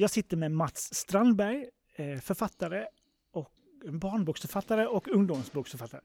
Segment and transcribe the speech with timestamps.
[0.00, 2.86] Jag sitter med Mats Strandberg, eh, författare,
[3.30, 3.52] och
[3.92, 6.02] barnboksförfattare och ungdomsboksförfattare.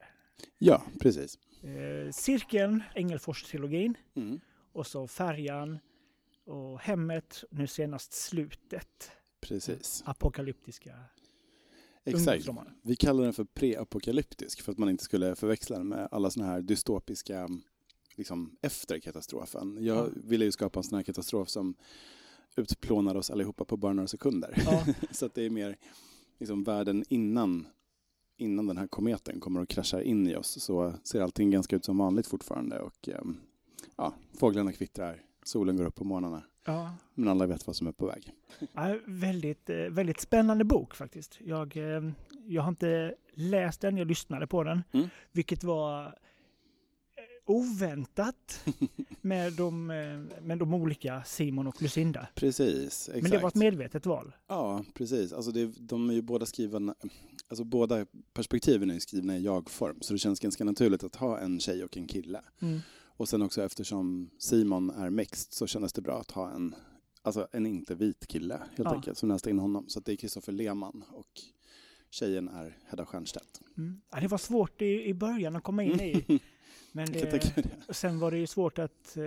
[0.58, 1.38] Ja, precis.
[1.62, 4.40] Eh, cirkeln, Ängelfors-trilogin, Mm.
[4.72, 5.78] och så Färjan
[6.46, 9.10] och Hemmet, nu senast Slutet.
[9.40, 10.02] Precis.
[10.06, 10.94] Apokalyptiska
[12.04, 12.48] Exakt.
[12.82, 16.46] Vi kallar den för preapokalyptisk för att man inte skulle förväxla den med alla såna
[16.46, 17.48] här dystopiska
[18.16, 19.78] liksom efter katastrofen.
[19.80, 20.08] Jag Ja.
[20.14, 21.74] ville ju skapa en sån här katastrof som
[22.56, 24.62] utplånar oss allihopa på bara några sekunder.
[24.66, 25.76] Ja, Så att det är mer
[26.38, 27.66] liksom världen innan,
[28.36, 31.84] innan den här kometen kommer och kraschar in i oss så ser allting ganska ut
[31.84, 33.36] som vanligt fortfarande och ehm,
[33.96, 36.42] ja, fåglarna kvittrar, solen går upp på morgnarna.
[36.66, 36.94] ja.
[37.14, 38.32] Men alla vet vad som är på väg.
[38.72, 41.38] Ja, väldigt, eh, väldigt spännande bok faktiskt.
[41.40, 42.10] Jag, eh,
[42.46, 44.82] jag har inte läst den, jag lyssnade på den.
[44.92, 45.08] Mm.
[45.32, 46.18] Vilket var
[47.46, 48.64] oväntat
[49.20, 49.86] med de,
[50.42, 52.28] med de olika Simon och Lucinda.
[52.34, 53.22] Precis, exakt.
[53.22, 54.32] Men det var ett medvetet val.
[54.46, 55.32] Ja, precis.
[55.32, 56.94] Alltså det, de är ju båda skrivna,
[57.48, 61.60] alltså båda perspektiven är skrivna i jag-form, så det känns ganska naturligt att ha en
[61.60, 62.40] tjej och en kille.
[62.60, 62.80] Mm.
[63.16, 66.74] Och sen också eftersom Simon är mixed så kändes det bra att ha en,
[67.22, 68.94] alltså en inte vit kille helt Ja.
[68.94, 69.84] enkelt, som läste in honom.
[69.88, 71.28] Så det är Kristoffer Lehmann och
[72.10, 73.60] tjejen är Hedda Stiernstedt.
[73.76, 74.00] Mm.
[74.10, 76.40] Ja, det var svårt i, i början att komma in i.
[76.96, 77.26] Men tänka
[77.86, 79.24] det, sen var det ju svårt att eh,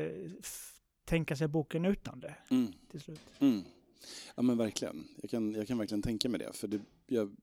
[1.05, 2.67] tänka sig boken utan det Mm.
[2.91, 3.19] till slut.
[3.39, 3.61] Mm.
[4.35, 5.03] Ja men verkligen.
[5.21, 6.53] Jag kan, jag kan verkligen tänka mig det.
[6.53, 7.35] För det, jag,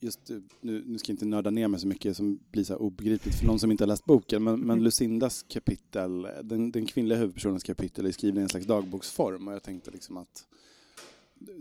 [0.00, 2.76] just, eh, nu, nu ska jag inte nörda ner mig så mycket som blir så
[2.76, 4.44] obegripligt för någon som inte har läst boken.
[4.44, 4.84] Men, men Mm.
[4.84, 9.48] Lucindas kapitel, den, den kvinnliga huvudpersonens kapitel är skriven i en slags dagboksform.
[9.48, 10.46] Och jag tänkte liksom att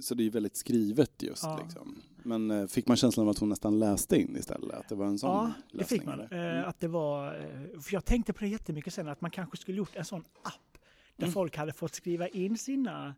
[0.02, 1.44] så det är väldigt skrivet just.
[1.44, 1.59] Ja.
[1.64, 2.02] Liksom.
[2.23, 4.73] Men eh, fick man känslan av att hon nästan läste in istället?
[4.80, 6.20] Att det var en sån Ja, det läsning, fick man.
[6.20, 9.58] Eh, att det var, eh, för jag tänkte på det jättemycket sen, att man kanske
[9.58, 10.78] skulle gjort en sån app
[11.16, 11.34] där Mm.
[11.34, 13.16] folk hade fått skriva in sina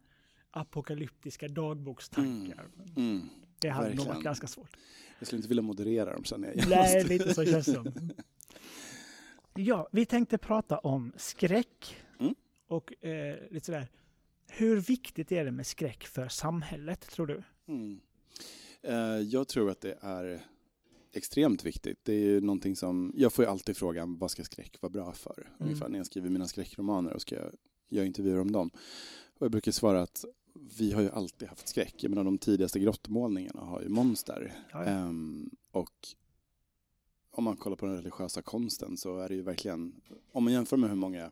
[0.52, 2.66] apokalyptiska dagbokstankar.
[2.96, 3.30] Mm.
[3.60, 4.78] Det hade nog varit ganska svårt.
[5.20, 6.70] Jag skulle inte vilja moderera dem känner jag.
[6.70, 7.92] Nej, lite så känns det som.
[9.60, 11.98] Ja, vi tänkte prata om skräck.
[12.20, 12.36] Mm.
[12.68, 13.88] Och eh, lite sådär,
[14.48, 17.44] hur viktigt är det med skräck för samhället, tror du?
[17.68, 18.00] Mm.
[18.82, 20.42] Eh, jag tror att det är
[21.14, 22.00] extremt viktigt.
[22.04, 25.14] Det är ju någonting som, jag får ju alltid frågan vad ska skräck vara bra
[25.14, 25.50] för?
[25.58, 27.36] Ungefär när jag skriver mina skräckromaner och ska
[27.90, 28.70] göra intervjuer om dem.
[29.38, 30.26] Och jag brukar svara att
[30.78, 31.94] vi har ju alltid haft skräck.
[31.98, 34.54] Jag menar de tidigaste grottmålningarna har ju monster.
[34.72, 34.92] Ja, ja.
[34.92, 36.08] Ehm, och
[37.32, 40.78] om man kollar på den religiösa konsten så är det ju verkligen, om man jämför
[40.78, 41.32] med hur många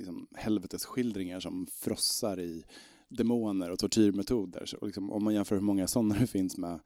[0.00, 2.64] liksom, helvetesskildringar som frossar i
[3.08, 4.66] demoner och tortyrmetoder.
[4.66, 6.80] Så liksom, om man jämför hur många sådana det finns med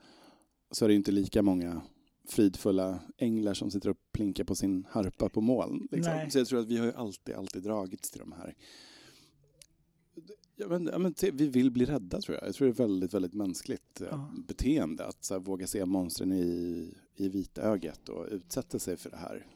[0.71, 1.83] så är det inte lika många
[2.29, 5.89] fridfulla änglar som sitter och plinkar på sin harpa på moln.
[5.91, 6.31] Liksom.
[6.31, 8.55] Så jag tror att vi har ju alltid, alltid dragits till de här.
[10.57, 12.49] Ja, men, ja, men, vi vill bli rädda tror jag.
[12.49, 14.31] Jag tror det är väldigt, väldigt mänskligt eh, Ja.
[14.49, 19.47] beteende att här, våga se monstren i, i vitögat och utsätta sig för det här.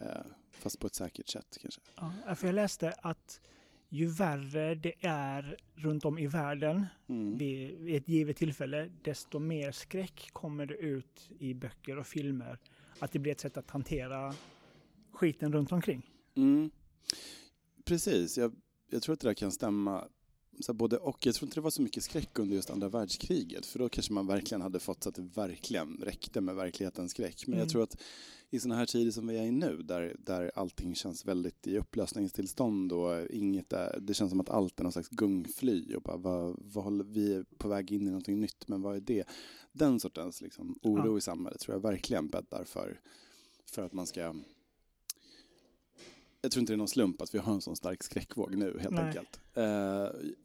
[0.00, 1.80] Eh, fast på ett säkert sätt kanske.
[2.26, 3.40] Ja, för jag läste att
[3.88, 7.38] ju värre det är runt om i världen Mm.
[7.38, 12.58] vid, ett givet tillfälle, desto mer skräck kommer det ut i böcker och filmer.
[12.98, 14.34] Att det blir ett sätt att hantera
[15.12, 16.10] skiten runt omkring.
[16.34, 16.70] Mm.
[17.84, 18.54] Precis, jag,
[18.90, 20.08] jag tror att det där kan stämma.
[20.60, 21.26] Så både och.
[21.26, 23.66] Jag tror inte det var så mycket skräck under just andra världskriget.
[23.66, 27.46] För då kanske man verkligen hade fått så att det verkligen räckte med verklighetens skräck.
[27.46, 27.62] Men Mm.
[27.62, 27.96] jag tror att
[28.50, 31.78] i sådana här tider som vi är i nu, där, där allting känns väldigt i
[31.78, 36.16] upplösningstillstånd och inget är, det känns som att allt är någon slags gungfly och bara,
[36.16, 39.24] vad, vad håller, vi är på väg in i någonting nytt, men vad är det?
[39.72, 41.18] Den sortens liksom, oro Ja.
[41.18, 43.00] i samhället tror jag verkligen bäddar för,
[43.66, 44.34] för att man ska
[46.46, 48.78] jag tror inte det är någon slump att vi har en sån stark skräckvåg nu
[48.80, 49.04] helt Nej.
[49.04, 49.40] enkelt.
[49.54, 49.64] Eh,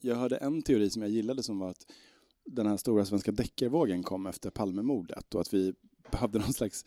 [0.01, 1.91] jag hörde en teori som jag gillade som var att
[2.45, 5.73] den här stora svenska deckarvågen kom efter Palmemordet och att vi
[6.11, 6.85] behövde någon slags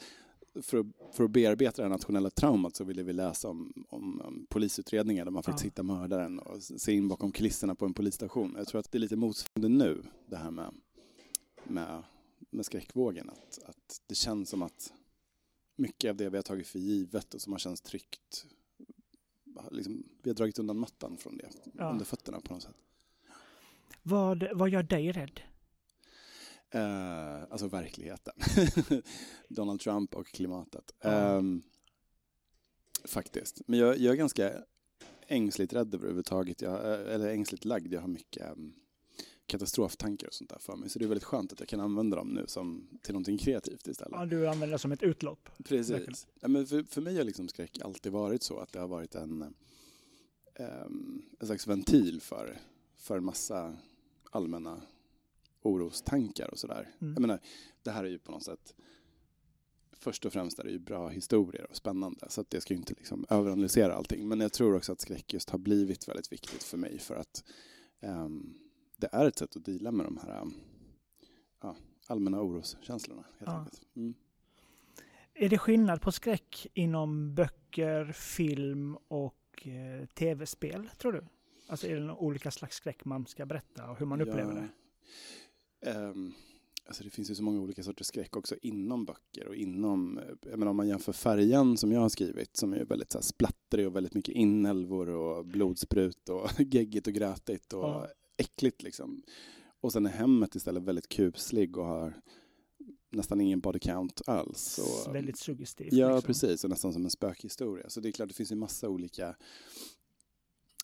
[0.62, 4.46] för att, för att bearbeta det nationella traumat så ville vi läsa om, om, om
[4.50, 5.68] polisutredningar där man faktiskt Ja.
[5.68, 8.54] hittar mördaren och se in bakom kulisserna på en polisstation.
[8.58, 10.74] Jag tror att det är lite motsvarande nu, det här med,
[11.64, 12.02] med,
[12.50, 13.30] med skräckvågen.
[13.30, 14.92] Att, att det känns som att
[15.76, 18.46] mycket av det vi har tagit för givet och som har känts tryggt
[19.70, 21.48] liksom, vi har dragit undan mattan från det
[21.78, 21.90] Ja.
[21.90, 22.76] under fötterna på något sätt.
[24.02, 25.40] Vad, vad gör dig rädd?
[26.70, 28.34] Eh, alltså verkligheten.
[29.48, 30.94] Donald Trump och klimatet.
[31.00, 31.10] Ja.
[31.10, 31.62] Ehm,
[33.04, 33.60] faktiskt.
[33.66, 34.52] Men jag, jag är ganska
[35.26, 36.62] ängsligt rädd överhuvudtaget.
[36.62, 37.92] Jag, eh, eller ängsligt lagd.
[37.92, 38.74] Jag har mycket um,
[39.46, 40.88] katastroftankar och sånt där för mig.
[40.88, 43.88] Så det är väldigt skönt att jag kan använda dem nu som, till någonting kreativt
[43.88, 44.12] istället.
[44.12, 45.48] Ja, du använder det som ett utlopp.
[45.64, 46.26] Precis.
[46.40, 49.14] Ja, men för, för mig har liksom skräck alltid varit så att det har varit
[49.14, 49.54] en,
[50.54, 52.58] ehm, en slags ventil för,
[52.96, 53.76] för en massa
[54.30, 54.80] allmänna
[55.62, 56.94] orostankar och sådär.
[57.00, 57.12] Mm.
[57.14, 57.40] Jag menar,
[57.82, 58.74] det här är ju på något sätt
[60.04, 62.78] först och främst är det ju bra historier och spännande så att jag ska ju
[62.78, 64.28] inte liksom överanalysera allting.
[64.28, 67.44] Men jag tror också att skräck just har blivit väldigt viktigt för mig för att
[68.00, 68.54] um,
[69.04, 70.54] det är ett sätt att dela med de här um,
[71.62, 73.24] ja, allmänna oroskänslorna.
[73.38, 73.66] Helt Ja.
[73.96, 74.14] Mm.
[75.34, 81.24] Är det skillnad på skräck inom böcker, film och eh, tv-spel, tror du?
[81.66, 84.68] Alltså är det några olika slags skräck man ska berätta och hur man upplever det?
[85.90, 86.32] Ehm,
[86.86, 90.24] alltså det finns ju så många olika sorters skräck också inom böcker och inom, eh,
[90.50, 93.22] jag menar om man jämför färjan som jag har skrivit som är väldigt så här
[93.22, 98.08] splattrig och väldigt mycket inälvor och blodsprut och geggigt och grötigt och Ja.
[98.36, 99.22] Äckligt liksom.
[99.80, 102.14] Och sen är hemmet istället väldigt kuslig och har
[103.10, 104.78] nästan ingen body count alls.
[104.78, 105.92] Och, Väldigt suggestivt.
[105.92, 106.26] Ja, liksom.
[106.26, 106.64] precis.
[106.64, 107.90] Och nästan som en spökhistoria.
[107.90, 109.36] Så det är klart, det finns ju massa olika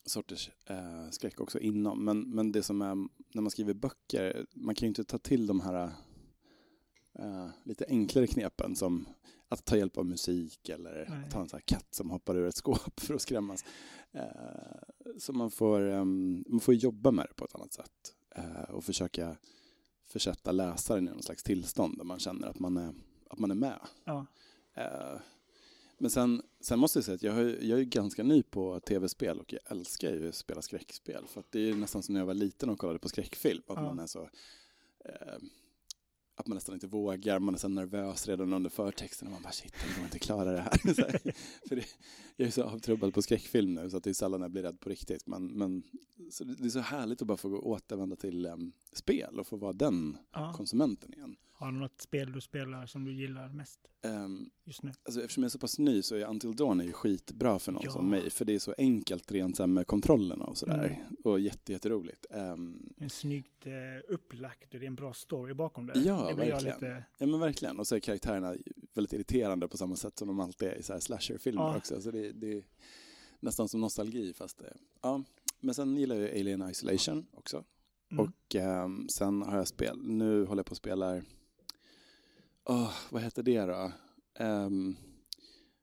[0.04, 2.04] sorters eh, skräck också inom.
[2.04, 2.94] Men, men det som är,
[3.34, 5.92] när man skriver böcker, man kan ju inte ta till de här
[7.18, 9.08] eh, lite enklare knepen som
[9.48, 11.24] att ta hjälp av musik eller Nej.
[11.26, 13.64] att ha en sån här katt som hoppar ur ett skåp för att skrämmas.
[14.12, 14.22] Eh,
[15.18, 18.84] så man får, ehm, man får jobba med det på ett annat sätt eh, och
[18.84, 19.36] försöka
[20.04, 22.94] försätta läsaren i någon slags tillstånd där man känner att man är,
[23.30, 23.80] att man är med.
[24.04, 24.26] Ja.
[24.74, 25.20] Eh,
[25.98, 29.38] Men sen, sen måste jag säga att jag, har, jag är ganska ny på tv-spel
[29.40, 31.24] och jag älskar ju att spela skräckspel.
[31.26, 33.62] För att det är ju nästan som när jag var liten och kollade på skräckfilm.
[33.66, 33.82] Att Ja.
[33.82, 34.30] man är så...
[35.04, 35.38] Eh,
[36.40, 39.52] att man nästan inte vågar, man är så nervös redan under förtexten och man bara
[39.52, 40.70] shit, jag kommer inte klara det här.
[40.84, 41.32] här
[41.68, 41.84] för det,
[42.36, 44.80] jag är så avtrubbad på skräckfilm nu så att det är sällan jag blir rädd
[44.80, 45.26] på riktigt.
[45.26, 45.82] Men, men
[46.30, 49.56] så det är så härligt att bara få gå återvända till em, spel och få
[49.56, 50.52] vara den Ja.
[50.56, 51.36] konsumenten igen.
[51.60, 54.92] Har du något spel du spelar som du gillar mest Ehm, just nu?
[55.02, 57.72] Alltså, eftersom jag är så pass ny så är Until Dawn är ju skitbra för
[57.72, 57.90] någon Ja.
[57.90, 58.30] som mig.
[58.30, 60.84] För det är så enkelt rent så med kontrollerna och sådär.
[60.86, 61.16] Mm.
[61.24, 62.26] Och jätte, jätteroligt.
[62.30, 63.72] Um, En snyggt eh,
[64.14, 65.98] upplagt och det är en bra story bakom det.
[66.00, 66.74] Ja, det verkligen.
[66.74, 67.04] lite...
[67.18, 67.78] ja men verkligen.
[67.78, 68.56] Och så är karaktärerna
[68.94, 71.76] väldigt irriterande på samma sätt som de alltid är i så slasherfilmer Ja.
[71.76, 72.00] också.
[72.00, 72.64] Så det, det är
[73.40, 75.24] nästan som nostalgi fast det, ja.
[75.60, 77.64] Men sen gillar jag Alien Isolation också.
[78.10, 78.24] Mm.
[78.26, 81.22] Och ehm, sen har jag spel, nu håller jag på och spelar,
[82.64, 83.92] Åh, vad heter det då?
[84.38, 84.96] Ehm,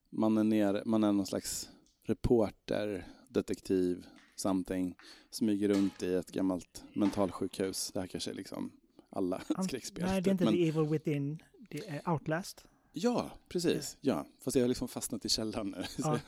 [0.10, 1.70] man, är ner, man är någon slags
[2.04, 4.96] reporter, detektiv, something,
[5.30, 7.92] smyger runt i ett gammalt mentalsjukhus.
[7.94, 8.72] Det här kanske är liksom
[9.10, 10.06] alla skräckspel.
[10.06, 11.44] Nej, det är inte Men- The Evil Within.
[11.70, 12.66] Det är Outlast.
[13.00, 13.98] Ja, precis.
[14.02, 14.26] Ja.
[14.40, 15.84] Fast jag har liksom fastnat i källaren nu.
[15.98, 16.20] Ja.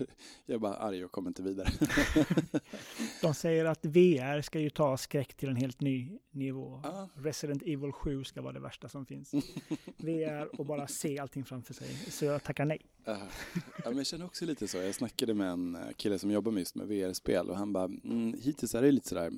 [0.45, 1.69] jag, är bara arg och kommer inte vidare.
[3.21, 6.81] De säger att VR ska ju ta skräck till en helt ny nivå.
[6.83, 7.09] Ja.
[7.15, 9.33] Resident Evil 7 ska vara det värsta som finns.
[9.97, 11.95] VR och bara se allting framför sig.
[12.09, 12.81] Så jag tackar nej.
[13.05, 13.17] Ja,
[13.85, 14.77] men jag känner också lite så.
[14.77, 18.33] Jag snackade med en eh, kille som jobbar just med VR-spel och han bara, mm,
[18.41, 19.31] hittills är det lite sådär,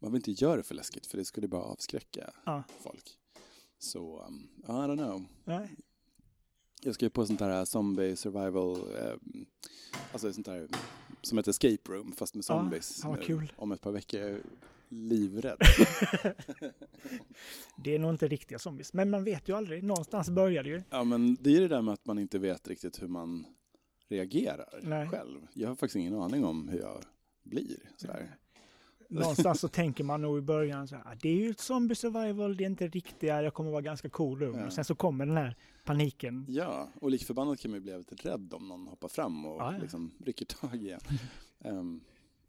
[0.00, 2.62] man vill inte göra det för läskigt för det skulle bara avskräcka Ja.
[2.82, 3.18] folk.
[3.78, 5.24] Så, um, I don't know.
[5.44, 5.76] Nej.
[6.84, 9.14] Jag ska ju på sånt här zombie survival, eh,
[10.12, 10.68] alltså sånt där
[11.22, 13.00] som ett escape room fast med Ja, zombies.
[13.02, 13.48] ja, vad nu.
[13.56, 14.20] Om ett par veckor.
[14.20, 14.40] Jag är
[14.88, 15.58] livrädd.
[17.84, 18.92] Det är nog inte riktiga zombies.
[18.92, 19.82] Men man vet ju aldrig.
[19.84, 20.82] Någonstans börjar det ju.
[20.90, 23.46] Ja, men det är det där med att man inte vet riktigt hur man
[24.08, 25.08] reagerar Nej.
[25.08, 25.40] själv.
[25.54, 27.02] Jag har faktiskt ingen aning om hur jag
[27.42, 27.76] blir.
[27.96, 28.36] Sådär.
[29.08, 31.94] Någonstans så tänker man nog i början så här, "Ah, det är ju ett zombie
[31.94, 34.56] survival, det är inte riktiga, jag kommer vara ganska cool ung.
[34.58, 34.66] Ja.
[34.66, 36.46] Och Sen så kommer den här paniken.
[36.48, 39.60] Ja, och lik förbannat kan man ju bli lite rädd om någon hoppar fram och
[39.60, 39.78] Ja, ja.
[39.78, 41.00] liksom rycker tag i en.
[41.64, 42.00] Ehm,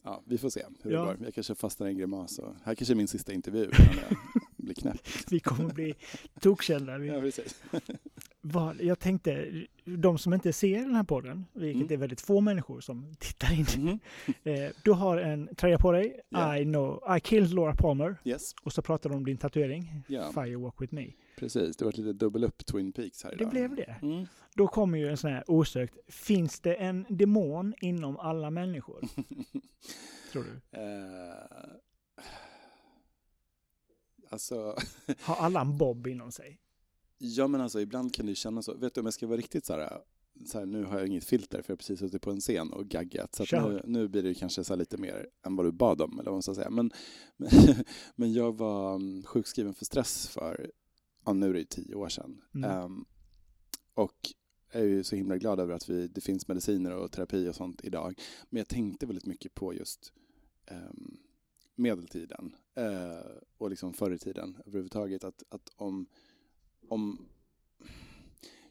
[0.04, 1.18] ja, vi får se hur det går.
[1.24, 2.40] Jag kanske fastnar i en grimas.
[2.40, 4.18] Och, här kanske är min sista intervju innan jag
[4.58, 4.98] blir knäpp.
[5.30, 5.94] Vi kommer bli
[6.42, 6.98] tokkända.
[6.98, 7.64] Vi- Ja, precis.
[8.48, 9.52] Vad, jag tänkte,
[9.86, 11.94] de som inte ser den här podden, vilket Mm.
[11.94, 14.00] är väldigt få människor som tittar in.
[14.44, 16.58] Eh, du har en tröja på dig, Ja.
[16.58, 18.16] I know, I killed Laura Palmer.
[18.24, 21.12] Yes, Och så pratar du om din tatuering, ja, Firewalk with me.
[21.38, 21.78] precis.
[21.78, 23.50] Det var lite dubbel upp Twin Peaks här Det idag.
[23.52, 23.96] blev det.
[24.02, 24.26] Mm.
[24.56, 29.00] Då kommer ju en sån här osökt, finns det en demon inom alla människor?
[30.32, 30.80] tror du?
[30.80, 31.72] Eh,
[34.30, 34.76] alltså,
[35.22, 36.60] Har alla en bob inom sig?
[37.18, 38.74] Ja men alltså ibland kan det kännas så.
[38.74, 40.02] Vet du om jag ska vara riktigt så här,
[40.46, 42.74] så här nu har jag inget filter för jag har precis suttit på en scen
[42.74, 43.36] och gaggat.
[43.36, 46.32] Så nu, nu blir det kanske så lite mer än vad du bad om eller
[46.32, 46.70] vad man ska säga.
[46.70, 46.92] Men,
[47.38, 47.50] men,
[48.16, 50.72] men jag var mm, sjukskriven för stress för,
[51.26, 52.42] ja nu är det ju tio år sedan.
[52.56, 52.70] Mm.
[52.70, 53.06] Ehm,
[53.94, 54.16] och
[54.72, 57.56] jag är ju så himla glad över att vi, det finns mediciner och terapi och
[57.56, 58.22] sånt idag.
[58.50, 60.14] Men jag tänkte väldigt mycket på just
[60.66, 61.18] ehm,
[61.76, 65.24] medeltiden eh, och liksom förr i tiden överhuvudtaget.
[65.24, 66.06] Att, att om,
[66.90, 67.26] om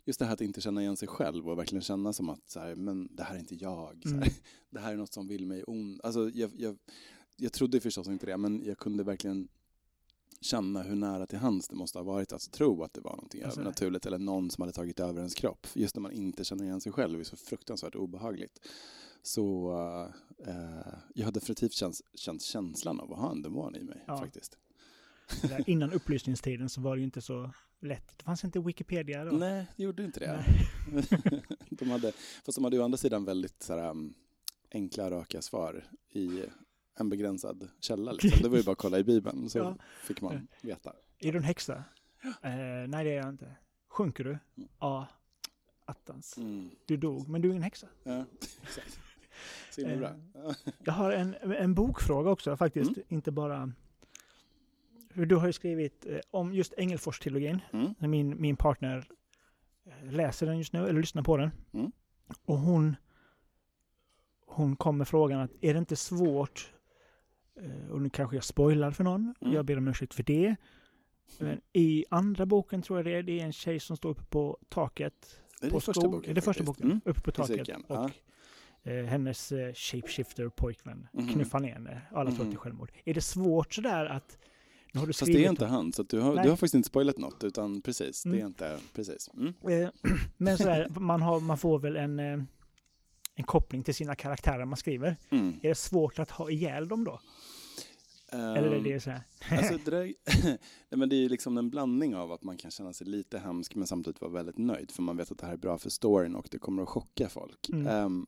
[0.05, 2.61] just det här att inte känna igen sig själv och verkligen känna som att så
[2.61, 4.03] här, men det här är inte jag.
[4.03, 4.29] Så här, Mm.
[4.71, 6.01] Det här är något som vill mig ont.
[6.05, 6.79] Alltså, jag, jag,
[7.37, 9.49] jag trodde förstås inte det, men jag kunde verkligen
[10.41, 13.43] känna hur nära till hands det måste ha varit att tro att det var någonting
[13.43, 15.67] Alltså- övernaturligt eller någon som hade tagit över ens kropp.
[15.75, 18.67] Just när man inte känner igen sig själv är så fruktansvärt obehagligt.
[19.23, 19.73] Så
[20.47, 24.19] eh, jag har definitivt känt, känt känslan av att ha en demon i mig Ja.
[24.19, 24.59] faktiskt.
[25.43, 27.51] Där Innan upplysningstiden så var det ju inte så
[27.85, 28.19] lätt.
[28.19, 29.37] Det fanns inte Wikipedia då.
[29.37, 30.45] Nej, det gjorde inte det.
[31.71, 32.13] De hade,
[32.45, 34.15] fast de hade ju å andra sidan väldigt så här, um,
[34.71, 36.43] enkla, raka svar i
[36.99, 38.13] en begränsad källa.
[38.13, 38.43] Liksom.
[38.43, 39.77] Det var ju bara att kolla i Bibeln så Ja.
[40.03, 40.93] fick man veta.
[41.19, 41.85] Är du en häxa?
[42.43, 42.55] Eh,
[42.89, 43.57] nej, det är jag inte.
[43.89, 44.31] Sjunker du?
[44.31, 44.69] Mm.
[44.81, 45.07] Ja.
[45.85, 46.37] Attans.
[46.39, 46.71] Mm.
[46.87, 47.87] Du dog, men du är ingen häxa.
[48.03, 48.25] Ja,
[48.63, 48.99] exakt.
[49.71, 50.15] Så himla bra.
[50.35, 50.55] Ja.
[50.85, 52.91] Jag har en, en bokfråga också faktiskt.
[52.97, 53.03] Mm.
[53.09, 53.73] Inte bara...
[55.15, 57.59] Du har ju skrivit eh, om just Engelfors-trilogin.
[57.73, 57.95] Mm.
[57.99, 59.05] Min, min partner
[59.87, 61.51] eh, läser den just nu, eller lyssnar på den.
[61.73, 61.93] Mm.
[62.45, 62.97] Och hon,
[64.47, 66.73] hon kom med frågan att är det inte svårt,
[67.61, 69.55] eh, och nu kanske jag spoilar för någon, Mm.
[69.55, 70.57] jag ber om ursäkt för det.
[71.39, 74.25] Men I andra boken tror jag det är, det är en tjej som står uppe
[74.25, 75.41] på taket.
[75.61, 76.31] Det är på det första boken.
[76.31, 76.85] är det första boken?
[76.87, 77.01] Mm.
[77.05, 77.69] Uppe på taket.
[77.89, 78.11] Och
[78.91, 81.29] eh, hennes shapeshifter-pojkvän Mhm.
[81.29, 82.01] knuffar ner henne.
[82.13, 82.57] Alla tror att det är Mhm.
[82.57, 82.93] självmord.
[83.05, 84.39] Är det svårt sådär att...
[84.95, 86.45] Har du Fast det är inte han, så du, har, Nej.
[86.45, 88.47] du har faktiskt inte spoilat något, utan precis, det är Mm.
[88.47, 89.31] inte, precis.
[89.35, 89.55] Mm.
[89.83, 89.91] Eh,
[90.37, 92.43] Men sådär, man, har, man får väl en, eh,
[93.35, 95.17] en koppling till sina karaktärer man skriver.
[95.31, 95.55] Mm.
[95.63, 97.21] Är det svårt att ha ihjäl dem då?
[98.33, 99.21] Eller är Ehm, det så här?
[99.59, 100.59] Alltså det, där, nej,
[100.91, 103.87] men det är liksom en blandning av att man kan känna sig lite hemsk men
[103.87, 106.49] samtidigt vara väldigt nöjd för man vet att det här är bra för storyn och
[106.51, 107.69] det kommer att chocka folk.
[107.69, 107.87] Mm.
[107.87, 108.27] Ehm,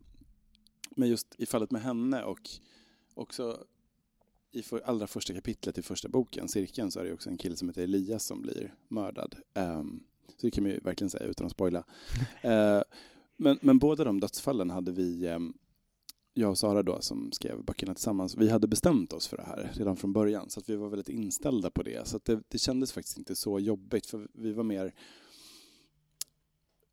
[0.96, 2.40] men just i fallet med henne och
[3.14, 3.64] också
[4.56, 7.56] i för, allra första kapitlet i första boken, Cirkeln, så är det också en kille
[7.56, 9.36] som heter Elias som blir mördad.
[9.54, 11.84] Ehm, så det kan man ju verkligen säga utan att spoila.
[12.42, 12.82] Ehm,
[13.36, 15.54] men, men båda de dödsfallen hade vi, ehm,
[16.34, 19.72] jag och Sara då som skrev böckerna tillsammans, vi hade bestämt oss för det här
[19.74, 20.50] redan från början.
[20.50, 22.08] Så att vi var väldigt inställda på det.
[22.08, 24.94] Så det, det kändes faktiskt inte så jobbigt för vi var mer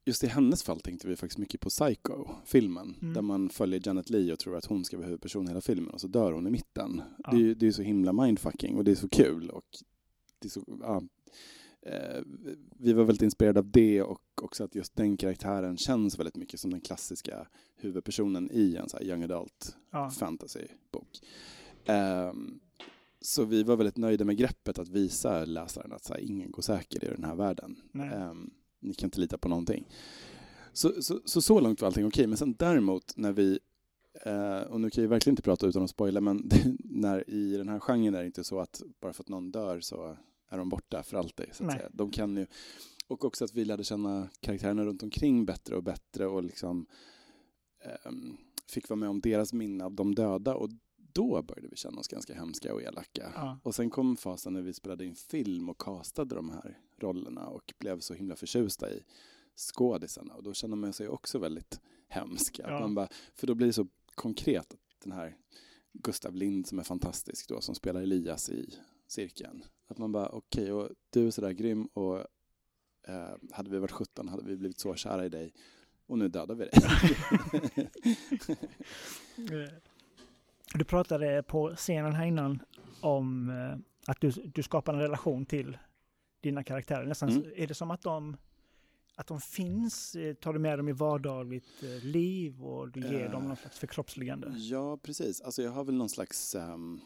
[0.05, 3.13] Just i hennes fall tänkte vi faktiskt mycket på Psycho, filmen, Mm.
[3.13, 5.89] där man följer Janet Leigh och tror att hon ska vara huvudperson i hela filmen
[5.93, 7.01] och så dör hon i mitten.
[7.23, 7.31] Ja.
[7.31, 9.49] Det, är, det är så himla mindfucking och det är så kul.
[9.49, 9.65] Och
[10.39, 11.03] det är så, ja,
[11.81, 12.21] eh,
[12.79, 16.59] vi var väldigt inspirerade av det och också att just den karaktären känns väldigt mycket
[16.59, 20.09] som den klassiska huvudpersonen i en så young adult Ja.
[20.09, 21.19] fantasybok.
[21.85, 22.59] Ehm,
[23.21, 26.61] så vi var väldigt nöjda med greppet att visa läsaren att så här, ingen går
[26.61, 27.75] säker i den här världen.
[27.91, 28.09] Nej.
[28.83, 29.87] Ni kan inte lita på någonting.
[30.73, 33.59] Så så, så, så långt var allting okej, men sen däremot när vi
[34.25, 36.49] eh, och nu kan jag verkligen inte prata utan att spoila, men
[36.79, 39.79] när i den här genren är det inte så att bara för att någon dör
[39.79, 40.17] så
[40.49, 41.45] är de borta för alltid.
[41.51, 41.77] Så att Nej.
[41.77, 41.89] säga.
[41.93, 42.47] De kan ju,
[43.07, 46.85] och också att vi lärde känna karaktärerna runt omkring bättre och bättre och liksom
[47.83, 48.37] ehm,
[48.67, 50.69] fick vara med om deras minne av de döda och
[51.13, 53.31] då började vi känna oss ganska hemska och elaka.
[53.35, 53.59] Ja.
[53.63, 57.73] Och sen kom fasen när vi spelade in film och castade de här rollerna och
[57.77, 59.03] blev så himla förtjusta i
[59.55, 62.59] skådisarna och då känner man sig också väldigt hemsk.
[62.63, 62.79] Ja.
[62.79, 65.37] man bara, för då blir det så konkret att den här
[65.93, 68.75] Gustav Lind som är fantastisk då, som spelar Elias i
[69.07, 69.63] cirkeln.
[69.87, 72.17] Att man bara, okej, och du är sådär grym och
[73.07, 75.53] eh, hade vi varit 17 hade vi blivit så kära i dig
[76.05, 76.73] och nu dödar vi dig.
[80.73, 82.59] Du pratade på scenen här innan
[83.01, 83.77] om eh,
[84.11, 85.77] att du, du skapar en relation till
[86.41, 87.05] dina karaktärer.
[87.05, 87.51] Nästan Mm.
[87.55, 88.37] är det som att de,
[89.15, 93.25] att de finns, eh, tar du med dem i vardagligt eh, liv och du ger
[93.25, 93.31] Eh.
[93.31, 94.53] dem någon slags förkroppsligande?
[94.57, 95.41] Ja, precis.
[95.41, 96.55] Alltså jag har väl någon slags...
[96.55, 96.99] ehm,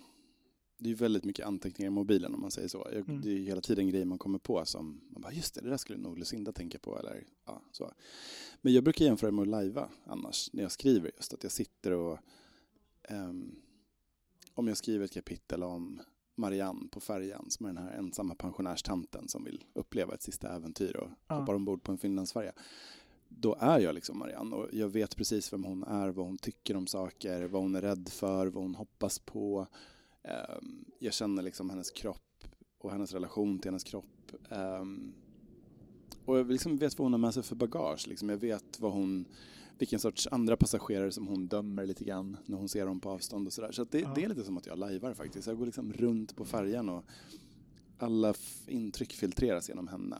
[0.79, 2.87] det är väldigt mycket anteckningar i mobilen om man säger så.
[2.93, 3.21] Jag, Mm.
[3.21, 5.77] Det är hela tiden grejer man kommer på som man bara, just det, det där
[5.77, 6.99] skulle nog Lucinda tänka på.
[6.99, 7.91] Eller, ja, så.
[8.61, 11.33] Men jag brukar jämföra med att lajva annars, när jag skriver just.
[11.33, 12.19] Att jag sitter och...
[13.07, 13.55] ehm,
[14.53, 16.01] om jag skriver ett kapitel om
[16.35, 20.95] Marianne på färjan, som är den här ensamma pensionärstanten som vill uppleva ett sista äventyr
[20.95, 21.35] och Ja.
[21.39, 22.51] hoppar ombord på en Finlandsfärja.
[23.29, 26.75] Då är jag liksom Marianne och jag vet precis vem hon är, vad hon tycker
[26.75, 29.67] om saker, vad hon är rädd för, vad hon hoppas på.
[30.23, 32.43] Ehm, jag känner liksom hennes kropp
[32.77, 34.31] och hennes relation till hennes kropp.
[34.49, 35.13] Ehm,
[36.25, 38.07] och jag liksom vet vad hon har med sig för bagage.
[38.07, 38.29] Liksom.
[38.29, 39.25] Jag vet vad hon,
[39.77, 43.47] vilken sorts andra passagerare som hon dömer lite grann när hon ser dem på avstånd
[43.47, 43.71] och sådär.
[43.71, 44.11] Så att det, Ja.
[44.15, 45.47] det är lite som att jag lajvar faktiskt.
[45.47, 47.05] Jag går liksom runt på färjan och
[47.97, 48.33] alla
[48.67, 50.17] intryck filtreras genom henne.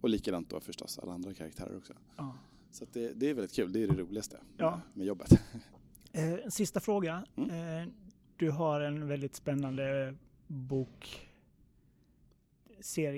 [0.00, 1.92] Och likadant då förstås alla andra karaktärer också.
[2.16, 2.36] Ja.
[2.70, 4.80] Så det, det är väldigt kul, det är det roligaste Ja.
[4.94, 5.30] med jobbet.
[6.12, 7.24] Eh, sista fråga.
[7.36, 7.50] Mm.
[7.50, 7.88] Eh,
[8.36, 10.14] du har en väldigt spännande
[10.46, 11.26] bokserie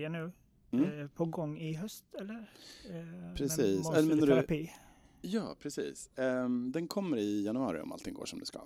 [0.08, 0.32] nu
[0.72, 1.00] Mm.
[1.00, 2.50] eh, på gång i höst, eller?
[2.90, 3.88] Eh, Precis.
[3.88, 4.70] med Eller du- terapi.
[5.20, 6.10] Ja, precis.
[6.16, 8.60] Ehm, den kommer i januari om allting går som det ska.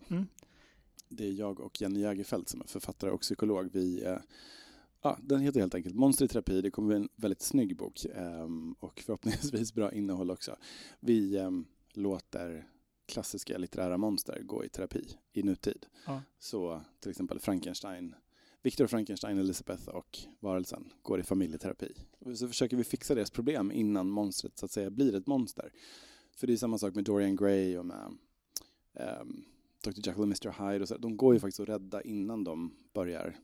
[1.09, 3.71] det är jag och Jenny Jägerfeldt som är författare och psykolog.
[3.73, 4.19] Vi, eh,
[5.03, 6.61] ja, den heter helt enkelt Monster i terapi.
[6.61, 8.49] Det kommer bli en väldigt snygg bok eh,
[8.81, 10.57] och förhoppningsvis bra innehåll också.
[11.01, 11.51] Vi eh,
[11.93, 12.69] låter
[13.07, 15.87] klassiska litterära monster gå i terapi i nutid.
[16.07, 16.23] Ja.
[16.39, 18.15] Så till exempel Frankenstein,
[18.63, 21.93] Victor Frankenstein, Elizabeth och varelsen går i familjeterapi.
[22.35, 25.73] Så försöker vi fixa deras problem innan monstret så att säga blir ett monster.
[26.37, 28.17] För det är samma sak med Dorian Gray och med
[29.21, 29.45] um,
[29.85, 29.91] Dr.
[29.97, 30.71] Jekyll och Mr.
[30.73, 30.83] Hyde.
[30.83, 30.97] Och så.
[30.97, 33.37] De går ju faktiskt att rädda innan de börjar,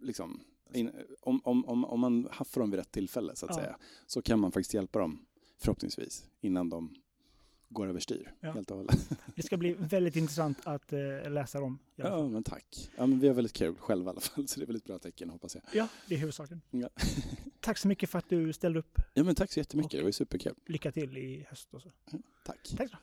[0.00, 0.40] liksom,
[0.72, 0.90] in,
[1.20, 3.62] om, om, om, om man haffar dem vid rätt tillfälle så att Ja.
[3.62, 5.26] säga, så kan man faktiskt hjälpa dem
[5.58, 6.94] förhoppningsvis innan de
[7.68, 8.52] går överstyr Ja.
[8.52, 9.10] helt och hållet.
[9.36, 11.78] Det ska bli väldigt intressant att eh, läsa dem.
[11.96, 12.90] Ja, men tack.
[12.96, 14.98] Ja, men vi har väldigt kul själva i alla fall, så det är väldigt bra
[14.98, 15.62] tecken hoppas jag.
[15.72, 16.60] ja, det är huvudsaken.
[16.70, 16.88] Ja.
[17.64, 18.98] Tack så mycket för att du ställde upp.
[19.14, 20.54] Ja, men tack så jättemycket, Och- det var superkul.
[20.66, 21.92] Lycka till i höst och så.
[22.44, 22.74] Tack.
[22.76, 22.96] Tack så